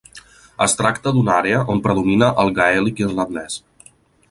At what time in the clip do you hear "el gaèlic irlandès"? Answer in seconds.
2.45-3.63